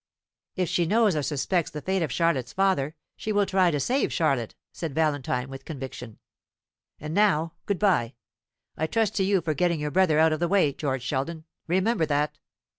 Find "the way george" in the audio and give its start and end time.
10.39-11.03